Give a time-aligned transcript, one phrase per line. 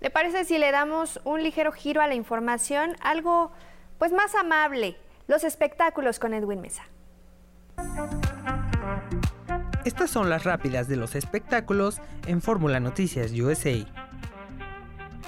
[0.00, 2.96] ¿Le parece si le damos un ligero giro a la información?
[3.02, 3.52] Algo
[3.98, 4.96] pues más amable,
[5.28, 6.84] los espectáculos con Edwin Mesa.
[9.84, 13.86] Estas son las rápidas de los espectáculos en Fórmula Noticias USA.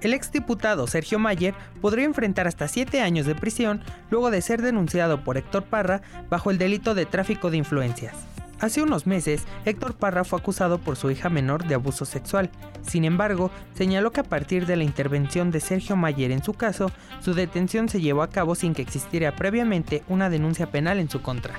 [0.00, 5.24] El exdiputado Sergio Mayer podría enfrentar hasta 7 años de prisión luego de ser denunciado
[5.24, 6.00] por Héctor Parra
[6.30, 8.14] bajo el delito de tráfico de influencias.
[8.60, 12.50] Hace unos meses, Héctor Parra fue acusado por su hija menor de abuso sexual.
[12.82, 16.90] Sin embargo, señaló que a partir de la intervención de Sergio Mayer en su caso,
[17.20, 21.20] su detención se llevó a cabo sin que existiera previamente una denuncia penal en su
[21.20, 21.54] contra.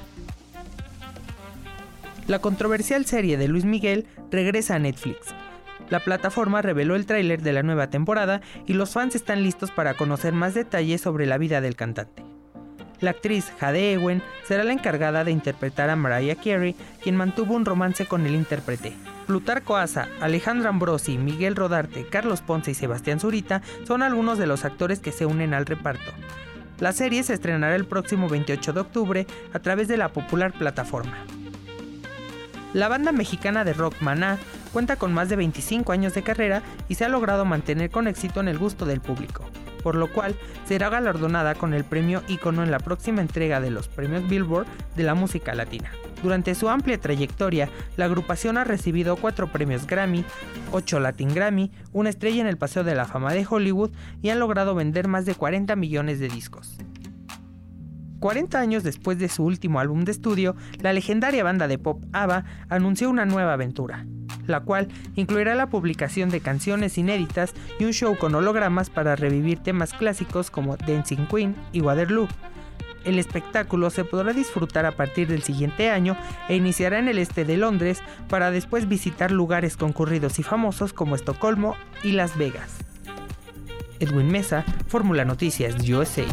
[2.27, 5.27] La controversial serie de Luis Miguel regresa a Netflix.
[5.89, 9.93] La plataforma reveló el tráiler de la nueva temporada y los fans están listos para
[9.93, 12.24] conocer más detalles sobre la vida del cantante.
[13.05, 17.63] La actriz Jade Ewen será la encargada de interpretar a Mariah Carey, quien mantuvo un
[17.63, 18.93] romance con el intérprete.
[19.27, 24.65] Plutarco Asa, Alejandra Ambrosi, Miguel Rodarte, Carlos Ponce y Sebastián Zurita son algunos de los
[24.65, 26.13] actores que se unen al reparto.
[26.79, 31.15] La serie se estrenará el próximo 28 de octubre a través de la popular plataforma.
[32.73, 34.39] La banda mexicana de rock Maná
[34.73, 38.39] cuenta con más de 25 años de carrera y se ha logrado mantener con éxito
[38.39, 39.45] en el gusto del público,
[39.85, 43.87] por lo cual será galardonada con el premio Icono en la próxima entrega de los
[43.87, 45.91] premios Billboard de la música latina.
[46.23, 50.25] Durante su amplia trayectoria, la agrupación ha recibido 4 premios Grammy,
[50.71, 53.91] 8 Latin Grammy, una estrella en el Paseo de la Fama de Hollywood
[54.23, 56.77] y han logrado vender más de 40 millones de discos.
[58.21, 62.43] 40 años después de su último álbum de estudio, la legendaria banda de pop ABBA
[62.69, 64.07] anunció una nueva aventura,
[64.47, 69.59] la cual incluirá la publicación de canciones inéditas y un show con hologramas para revivir
[69.59, 72.27] temas clásicos como Dancing Queen y Waterloo.
[73.05, 76.17] El espectáculo se podrá disfrutar a partir del siguiente año
[76.49, 81.15] e iniciará en el este de Londres para después visitar lugares concurridos y famosos como
[81.15, 82.79] Estocolmo y Las Vegas.
[83.99, 86.25] Edwin Mesa, Fórmula Noticias USA.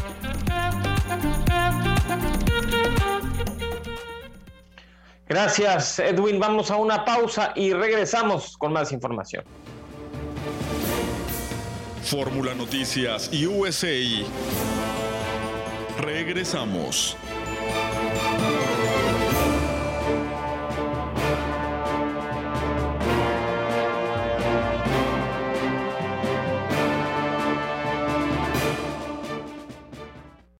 [5.32, 6.38] Gracias, Edwin.
[6.38, 9.42] Vamos a una pausa y regresamos con más información.
[12.02, 14.26] Fórmula Noticias USA.
[15.98, 17.16] Regresamos.